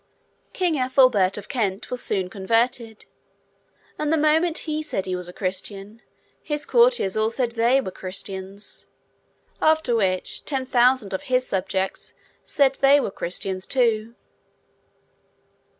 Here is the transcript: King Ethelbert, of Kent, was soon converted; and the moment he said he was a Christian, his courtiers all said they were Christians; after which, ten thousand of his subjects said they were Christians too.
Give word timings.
King 0.51 0.79
Ethelbert, 0.79 1.37
of 1.37 1.47
Kent, 1.47 1.91
was 1.91 2.01
soon 2.01 2.27
converted; 2.27 3.05
and 3.99 4.11
the 4.11 4.17
moment 4.17 4.57
he 4.65 4.81
said 4.81 5.05
he 5.05 5.15
was 5.15 5.27
a 5.27 5.31
Christian, 5.31 6.01
his 6.41 6.65
courtiers 6.65 7.15
all 7.15 7.29
said 7.29 7.51
they 7.51 7.79
were 7.79 7.91
Christians; 7.91 8.87
after 9.61 9.95
which, 9.95 10.43
ten 10.43 10.65
thousand 10.65 11.13
of 11.13 11.21
his 11.29 11.45
subjects 11.45 12.15
said 12.43 12.73
they 12.81 12.99
were 12.99 13.11
Christians 13.11 13.67
too. 13.67 14.15